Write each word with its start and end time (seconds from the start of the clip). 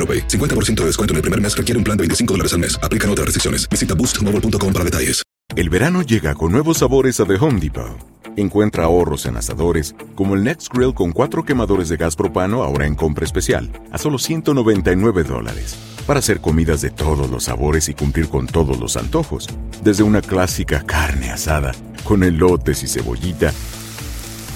AroPay. 0.00 0.26
50% 0.26 0.80
de 0.80 0.86
descuento 0.86 1.12
en 1.12 1.16
el 1.16 1.22
primer 1.22 1.40
mes 1.40 1.54
requiere 1.54 1.76
un 1.78 1.84
plan 1.84 1.96
de 1.96 2.02
25 2.02 2.34
dólares 2.34 2.54
al 2.54 2.60
mes. 2.60 2.80
Aplican 2.82 3.10
otras 3.10 3.26
restricciones. 3.26 3.68
Visita 3.68 3.94
boostmobile.com 3.94 4.72
para 4.72 4.84
detalles. 4.84 5.22
El 5.56 5.68
verano 5.68 6.02
llega 6.02 6.36
con 6.36 6.52
nuevos 6.52 6.78
sabores 6.78 7.18
a 7.18 7.26
The 7.26 7.34
Home 7.34 7.58
Depot. 7.58 7.98
Encuentra 8.36 8.84
ahorros 8.84 9.26
en 9.26 9.36
asadores, 9.36 9.96
como 10.14 10.36
el 10.36 10.44
Next 10.44 10.72
Grill 10.72 10.94
con 10.94 11.10
cuatro 11.10 11.44
quemadores 11.44 11.88
de 11.88 11.96
gas 11.96 12.14
propano 12.14 12.62
ahora 12.62 12.86
en 12.86 12.94
compra 12.94 13.24
especial, 13.24 13.68
a 13.90 13.98
solo 13.98 14.18
199 14.18 15.24
dólares. 15.24 15.76
Para 16.06 16.20
hacer 16.20 16.40
comidas 16.40 16.80
de 16.80 16.90
todos 16.90 17.28
los 17.30 17.44
sabores 17.44 17.88
y 17.88 17.94
cumplir 17.94 18.28
con 18.28 18.46
todos 18.46 18.78
los 18.78 18.96
antojos. 18.96 19.48
Desde 19.82 20.04
una 20.04 20.22
clásica 20.22 20.84
carne 20.84 21.30
asada, 21.30 21.72
con 22.04 22.22
elotes 22.22 22.84
y 22.84 22.88
cebollita, 22.88 23.52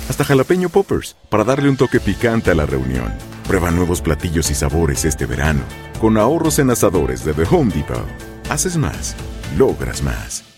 hasta 0.08 0.24
jalapeño 0.24 0.68
poppers, 0.68 1.16
para 1.28 1.44
darle 1.44 1.68
un 1.68 1.76
toque 1.76 2.00
picante 2.00 2.50
a 2.50 2.54
la 2.54 2.66
reunión. 2.66 3.12
Prueba 3.46 3.70
nuevos 3.70 4.00
platillos 4.00 4.50
y 4.50 4.54
sabores 4.54 5.04
este 5.04 5.26
verano, 5.26 5.62
con 6.00 6.16
ahorros 6.16 6.58
en 6.58 6.70
asadores 6.70 7.24
de 7.24 7.34
The 7.34 7.44
Home 7.50 7.72
Depot. 7.74 8.06
Haces 8.50 8.76
más, 8.76 9.14
logras 9.56 10.02
más. 10.02 10.53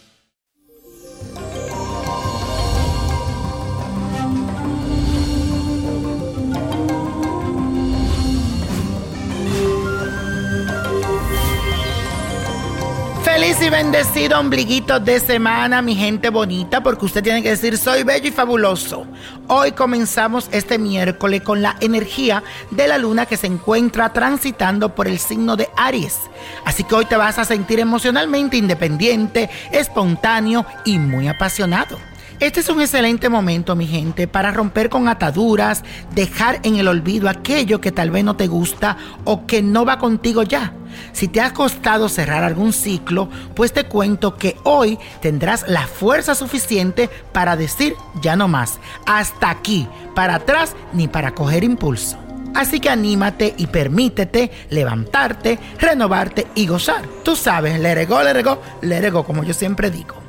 Feliz 13.57 13.69
y 13.69 13.71
bendecido 13.71 14.39
ombliguito 14.39 15.01
de 15.01 15.19
semana, 15.19 15.81
mi 15.81 15.95
gente 15.95 16.31
bonita, 16.31 16.83
porque 16.83 17.07
usted 17.07 17.23
tiene 17.23 17.43
que 17.43 17.51
decir 17.51 17.79
soy 17.79 18.03
bello 18.03 18.29
y 18.29 18.31
fabuloso. 18.31 19.07
Hoy 19.49 19.73
comenzamos 19.73 20.49
este 20.53 20.79
miércoles 20.79 21.43
con 21.43 21.63
la 21.63 21.77
energía 21.81 22.43
de 22.71 22.89
la 22.89 22.99
luna 22.99 23.25
que 23.27 23.37
se 23.37 23.47
encuentra 23.47 24.13
transitando 24.13 24.95
por 24.95 25.07
el 25.07 25.19
signo 25.19 25.57
de 25.57 25.69
Aries. 25.77 26.19
Así 26.65 26.85
que 26.85 26.95
hoy 26.95 27.05
te 27.07 27.17
vas 27.17 27.39
a 27.39 27.45
sentir 27.45 27.81
emocionalmente 27.81 28.57
independiente, 28.57 29.49
espontáneo 29.71 30.67
y 30.85 30.99
muy 30.99 31.29
apasionado. 31.29 31.99
Este 32.39 32.61
es 32.61 32.69
un 32.69 32.83
excelente 32.83 33.31
momento, 33.31 33.75
mi 33.75 33.87
gente, 33.87 34.29
para 34.29 34.53
romper 34.53 34.91
con 34.91 35.09
ataduras, 35.09 35.83
dejar 36.15 36.61
en 36.65 36.77
el 36.77 36.87
olvido 36.87 37.31
aquello 37.31 37.81
que 37.81 37.93
tal 37.93 38.11
vez 38.11 38.25
no 38.25 38.37
te 38.37 38.47
gusta 38.47 38.99
o 39.25 39.47
que 39.47 39.63
no 39.63 39.87
va 39.87 39.99
contigo 39.99 40.43
ya. 40.43 40.75
Si 41.15 41.29
te 41.29 41.41
ha 41.41 41.55
costado 41.55 42.11
cerrar 42.11 42.45
algún 42.45 42.75
ciclo, 42.75 43.31
pues 43.55 43.73
te 43.73 43.85
cuento 43.85 44.37
que 44.37 44.59
hoy 44.65 44.99
tendrás 45.23 45.67
la 45.67 45.87
fuerza 45.87 46.35
suficiente 46.35 47.09
para 47.33 47.57
decir 47.57 47.95
ya 48.21 48.37
no 48.37 48.49
más, 48.49 48.81
hasta 49.07 49.49
aquí, 49.49 49.89
para 50.15 50.35
atrás 50.35 50.77
ni 50.93 51.09
para 51.09 51.35
coger 51.35 51.65
impulso. 51.65 52.19
Así 52.55 52.81
que 52.81 52.91
anímate 52.91 53.55
y 53.57 53.67
permítete 53.67 54.51
levantarte, 54.69 55.59
renovarte 55.79 56.47
y 56.55 56.67
gozar. 56.67 57.07
Tú 57.23 57.35
sabes, 57.35 57.81
le 57.81 57.95
regó, 57.95 58.23
le 58.23 58.35
regó, 58.35 58.61
le 58.83 59.01
regó, 59.01 59.25
como 59.25 59.43
yo 59.43 59.55
siempre 59.55 59.91
digo. 59.91 60.26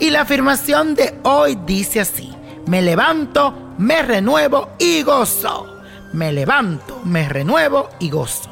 Y 0.00 0.10
la 0.10 0.22
afirmación 0.22 0.94
de 0.94 1.14
hoy 1.22 1.58
dice 1.66 2.00
así, 2.00 2.32
me 2.66 2.82
levanto, 2.82 3.54
me 3.78 4.02
renuevo 4.02 4.70
y 4.78 5.02
gozo. 5.02 5.80
Me 6.12 6.32
levanto, 6.32 7.00
me 7.04 7.28
renuevo 7.28 7.88
y 7.98 8.10
gozo. 8.10 8.50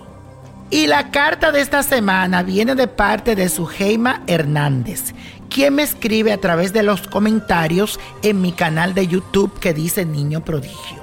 Y 0.70 0.86
la 0.86 1.10
carta 1.10 1.52
de 1.52 1.60
esta 1.60 1.82
semana 1.82 2.42
viene 2.42 2.74
de 2.74 2.88
parte 2.88 3.36
de 3.36 3.48
Suheima 3.48 4.22
Hernández, 4.26 5.14
quien 5.50 5.74
me 5.74 5.82
escribe 5.82 6.32
a 6.32 6.38
través 6.38 6.72
de 6.72 6.82
los 6.82 7.06
comentarios 7.08 8.00
en 8.22 8.40
mi 8.40 8.52
canal 8.52 8.94
de 8.94 9.06
YouTube 9.06 9.58
que 9.60 9.74
dice 9.74 10.06
Niño 10.06 10.44
Prodigio. 10.44 11.02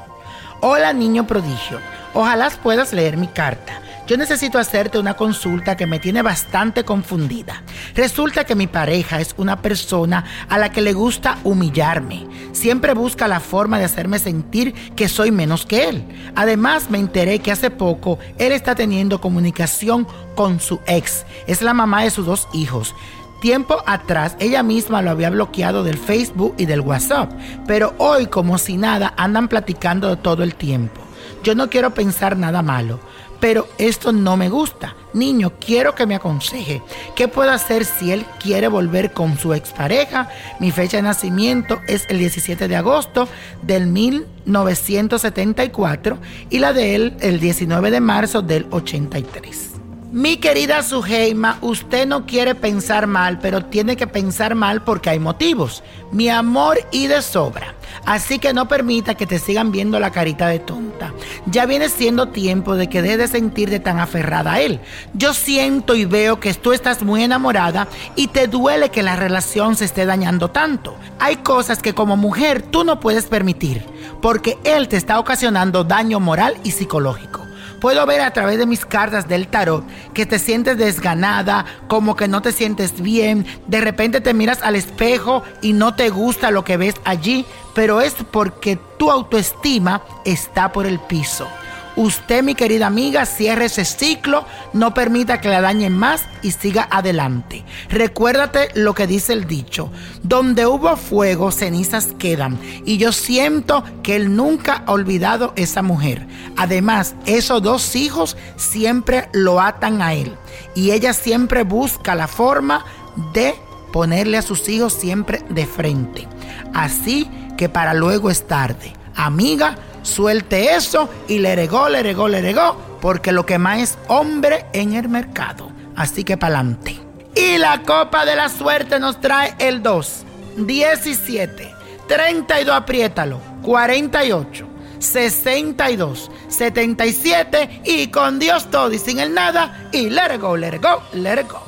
Hola 0.61 0.91
Niño 0.91 1.27
Prodigio, 1.27 1.79
ojalá 2.13 2.49
puedas 2.63 2.93
leer 2.93 3.15
mi 3.15 3.27
carta. 3.27 3.81
Yo 4.09 4.17
necesito 4.17 4.57
hacerte 4.57 4.97
una 4.97 5.13
consulta 5.13 5.77
que 5.77 5.85
me 5.85 5.99
tiene 5.99 6.23
bastante 6.23 6.83
confundida. 6.83 7.61
Resulta 7.93 8.43
que 8.43 8.55
mi 8.55 8.65
pareja 8.65 9.21
es 9.21 9.35
una 9.37 9.61
persona 9.61 10.25
a 10.49 10.57
la 10.57 10.71
que 10.71 10.81
le 10.81 10.93
gusta 10.93 11.37
humillarme. 11.43 12.25
Siempre 12.51 12.95
busca 12.95 13.27
la 13.27 13.39
forma 13.39 13.77
de 13.77 13.85
hacerme 13.85 14.17
sentir 14.17 14.73
que 14.95 15.07
soy 15.09 15.29
menos 15.29 15.67
que 15.67 15.89
él. 15.89 16.07
Además, 16.33 16.89
me 16.89 16.97
enteré 16.97 17.37
que 17.37 17.51
hace 17.51 17.69
poco 17.69 18.17
él 18.39 18.51
está 18.51 18.73
teniendo 18.73 19.21
comunicación 19.21 20.07
con 20.33 20.59
su 20.59 20.79
ex. 20.87 21.23
Es 21.45 21.61
la 21.61 21.75
mamá 21.75 22.01
de 22.01 22.09
sus 22.09 22.25
dos 22.25 22.47
hijos. 22.51 22.95
Tiempo 23.41 23.83
atrás 23.85 24.35
ella 24.39 24.63
misma 24.63 25.03
lo 25.03 25.11
había 25.11 25.29
bloqueado 25.29 25.83
del 25.83 25.99
Facebook 25.99 26.55
y 26.57 26.65
del 26.65 26.81
WhatsApp, 26.81 27.31
pero 27.67 27.93
hoy 27.99 28.25
como 28.25 28.57
si 28.57 28.75
nada 28.75 29.13
andan 29.17 29.47
platicando 29.47 30.17
todo 30.17 30.41
el 30.41 30.55
tiempo. 30.55 30.99
Yo 31.43 31.55
no 31.55 31.69
quiero 31.69 31.93
pensar 31.93 32.37
nada 32.37 32.61
malo, 32.61 32.99
pero 33.39 33.67
esto 33.77 34.11
no 34.11 34.35
me 34.37 34.49
gusta. 34.49 34.95
Niño, 35.13 35.53
quiero 35.59 35.93
que 35.95 36.05
me 36.05 36.13
aconseje. 36.15 36.83
¿Qué 37.15 37.27
puedo 37.27 37.51
hacer 37.51 37.83
si 37.85 38.11
él 38.11 38.23
quiere 38.39 38.67
volver 38.67 39.13
con 39.13 39.35
su 39.37 39.53
expareja? 39.53 40.29
Mi 40.59 40.71
fecha 40.71 40.97
de 40.97 41.03
nacimiento 41.03 41.79
es 41.87 42.05
el 42.09 42.17
17 42.19 42.67
de 42.67 42.75
agosto 42.75 43.29
del 43.61 43.87
1974 43.87 46.17
y 46.49 46.59
la 46.59 46.73
de 46.73 46.95
él 46.95 47.15
el 47.21 47.39
19 47.39 47.91
de 47.91 48.01
marzo 48.01 48.41
del 48.41 48.67
83. 48.69 49.69
Mi 50.11 50.37
querida 50.37 50.81
Suheima, 50.81 51.59
usted 51.61 52.07
no 52.07 52.25
quiere 52.25 52.55
pensar 52.55 53.05
mal, 53.05 53.37
pero 53.39 53.65
tiene 53.65 53.95
que 53.95 54.07
pensar 54.07 54.55
mal 54.55 54.83
porque 54.83 55.11
hay 55.11 55.19
motivos. 55.19 55.83
Mi 56.11 56.29
amor 56.29 56.79
y 56.91 57.05
de 57.05 57.21
sobra. 57.21 57.75
Así 58.05 58.39
que 58.39 58.53
no 58.53 58.67
permita 58.67 59.15
que 59.15 59.25
te 59.25 59.39
sigan 59.39 59.71
viendo 59.71 59.99
la 59.99 60.11
carita 60.11 60.47
de 60.47 60.59
tonta. 60.59 61.13
Ya 61.45 61.65
viene 61.65 61.89
siendo 61.89 62.29
tiempo 62.29 62.75
de 62.75 62.87
que 62.87 63.01
dejes 63.01 63.17
de 63.17 63.27
sentirte 63.27 63.79
tan 63.79 63.99
aferrada 63.99 64.53
a 64.53 64.61
él. 64.61 64.79
Yo 65.13 65.33
siento 65.33 65.95
y 65.95 66.05
veo 66.05 66.39
que 66.39 66.53
tú 66.53 66.73
estás 66.73 67.03
muy 67.03 67.23
enamorada 67.23 67.87
y 68.15 68.27
te 68.27 68.47
duele 68.47 68.89
que 68.89 69.03
la 69.03 69.15
relación 69.15 69.75
se 69.75 69.85
esté 69.85 70.05
dañando 70.05 70.49
tanto. 70.49 70.95
Hay 71.19 71.37
cosas 71.37 71.81
que 71.81 71.93
como 71.93 72.17
mujer 72.17 72.61
tú 72.61 72.83
no 72.83 72.99
puedes 72.99 73.25
permitir 73.25 73.85
porque 74.21 74.57
él 74.63 74.87
te 74.87 74.97
está 74.97 75.19
ocasionando 75.19 75.83
daño 75.83 76.19
moral 76.19 76.55
y 76.63 76.71
psicológico. 76.71 77.48
Puedo 77.79 78.05
ver 78.05 78.21
a 78.21 78.31
través 78.31 78.57
de 78.57 78.65
mis 78.65 78.85
cartas 78.85 79.27
del 79.27 79.47
tarot 79.47 79.85
que 80.13 80.25
te 80.25 80.37
sientes 80.37 80.77
desganada, 80.77 81.65
como 81.87 82.15
que 82.15 82.27
no 82.27 82.41
te 82.41 82.51
sientes 82.51 83.01
bien, 83.01 83.45
de 83.67 83.81
repente 83.81 84.21
te 84.21 84.33
miras 84.33 84.61
al 84.63 84.75
espejo 84.75 85.43
y 85.61 85.73
no 85.73 85.95
te 85.95 86.09
gusta 86.09 86.51
lo 86.51 86.63
que 86.63 86.77
ves 86.77 86.95
allí, 87.05 87.45
pero 87.73 88.01
es 88.01 88.15
porque 88.31 88.77
tu 88.97 89.11
autoestima 89.11 90.01
está 90.25 90.71
por 90.71 90.85
el 90.85 90.99
piso. 90.99 91.47
Usted, 91.95 92.43
mi 92.43 92.55
querida 92.55 92.87
amiga, 92.87 93.25
cierre 93.25 93.65
ese 93.65 93.83
ciclo, 93.83 94.45
no 94.73 94.93
permita 94.93 95.41
que 95.41 95.49
la 95.49 95.61
dañen 95.61 95.97
más 95.97 96.23
y 96.41 96.51
siga 96.51 96.87
adelante. 96.89 97.65
Recuérdate 97.89 98.69
lo 98.75 98.93
que 98.93 99.07
dice 99.07 99.33
el 99.33 99.47
dicho, 99.47 99.91
donde 100.23 100.65
hubo 100.65 100.95
fuego, 100.95 101.51
cenizas 101.51 102.07
quedan. 102.17 102.59
Y 102.85 102.97
yo 102.97 103.11
siento 103.11 103.83
que 104.03 104.15
él 104.15 104.35
nunca 104.35 104.83
ha 104.85 104.91
olvidado 104.91 105.53
esa 105.55 105.81
mujer. 105.81 106.25
Además, 106.55 107.15
esos 107.25 107.61
dos 107.61 107.95
hijos 107.95 108.37
siempre 108.55 109.27
lo 109.33 109.59
atan 109.59 110.01
a 110.01 110.13
él. 110.13 110.35
Y 110.75 110.91
ella 110.91 111.13
siempre 111.13 111.63
busca 111.63 112.15
la 112.15 112.27
forma 112.27 112.85
de 113.33 113.55
ponerle 113.91 114.37
a 114.37 114.41
sus 114.41 114.69
hijos 114.69 114.93
siempre 114.93 115.43
de 115.49 115.65
frente. 115.65 116.27
Así 116.73 117.29
que 117.57 117.67
para 117.69 117.93
luego 117.93 118.29
es 118.29 118.47
tarde. 118.47 118.93
Amiga, 119.15 119.75
suelte 120.03 120.75
eso 120.75 121.09
y 121.27 121.39
le 121.39 121.55
regó, 121.55 121.89
le 121.89 122.03
regó, 122.03 122.27
le 122.27 122.41
regó, 122.41 122.77
porque 123.01 123.31
lo 123.31 123.45
que 123.45 123.57
más 123.57 123.79
es 123.79 123.97
hombre 124.07 124.65
en 124.73 124.93
el 124.93 125.09
mercado. 125.09 125.71
Así 125.95 126.23
que 126.23 126.37
pa'lante. 126.37 126.99
Y 127.35 127.57
la 127.57 127.83
copa 127.83 128.25
de 128.25 128.35
la 128.35 128.49
suerte 128.49 128.99
nos 128.99 129.21
trae 129.21 129.53
el 129.59 129.83
2, 129.83 130.23
17, 130.57 131.71
32, 132.07 132.75
apriétalo, 132.75 133.39
48, 133.61 134.67
62, 134.99 136.31
77 136.47 137.81
y 137.85 138.07
con 138.07 138.39
Dios 138.39 138.69
todo 138.71 138.91
y 138.91 138.99
sin 138.99 139.19
el 139.19 139.33
nada 139.33 139.89
y 139.91 140.09
let 140.09 140.35
it 140.35 140.41
go, 140.41 140.57
let 140.57 140.75
it 140.75 140.81
go, 140.81 141.01
let 141.13 141.43
go. 141.47 141.61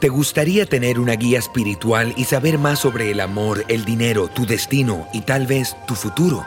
¿Te 0.00 0.08
gustaría 0.08 0.64
tener 0.64 1.00
una 1.00 1.14
guía 1.14 1.40
espiritual 1.40 2.14
y 2.16 2.24
saber 2.24 2.56
más 2.56 2.78
sobre 2.78 3.10
el 3.10 3.20
amor, 3.20 3.64
el 3.66 3.84
dinero, 3.84 4.28
tu 4.28 4.46
destino 4.46 5.08
y 5.12 5.22
tal 5.22 5.48
vez 5.48 5.76
tu 5.88 5.96
futuro? 5.96 6.46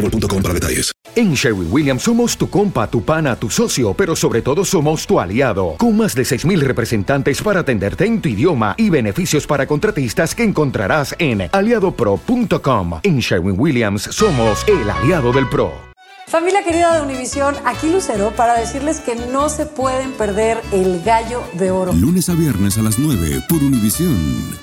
En 1.15 1.33
Sherwin 1.33 1.67
Williams 1.71 2.03
somos 2.03 2.37
tu 2.37 2.49
compa, 2.49 2.89
tu 2.89 3.03
pana, 3.03 3.35
tu 3.35 3.49
socio, 3.49 3.93
pero 3.93 4.15
sobre 4.15 4.41
todo 4.41 4.63
somos 4.63 5.05
tu 5.05 5.19
aliado, 5.19 5.75
con 5.77 5.97
más 5.97 6.15
de 6.15 6.23
6.000 6.23 6.59
representantes 6.61 7.41
para 7.41 7.61
atenderte 7.61 8.05
en 8.05 8.21
tu 8.21 8.29
idioma 8.29 8.75
y 8.77 8.89
beneficios 8.89 9.45
para 9.45 9.67
contratistas 9.67 10.33
que 10.33 10.43
encontrarás 10.43 11.15
en 11.19 11.49
aliadopro.com. 11.51 12.99
En 13.03 13.19
Sherwin 13.19 13.59
Williams 13.59 14.03
somos 14.03 14.65
el 14.67 14.89
aliado 14.89 15.33
del 15.33 15.47
PRO. 15.49 15.91
Familia 16.27 16.63
querida 16.63 16.95
de 16.95 17.01
Univisión, 17.01 17.55
aquí 17.65 17.91
Lucero 17.91 18.31
para 18.37 18.57
decirles 18.57 19.01
que 19.01 19.15
no 19.15 19.49
se 19.49 19.65
pueden 19.65 20.13
perder 20.13 20.61
el 20.71 21.01
gallo 21.03 21.43
de 21.53 21.71
oro. 21.71 21.91
Lunes 21.91 22.29
a 22.29 22.35
viernes 22.35 22.77
a 22.77 22.81
las 22.81 22.97
9 22.97 23.43
por 23.49 23.57
Univisión. 23.57 24.60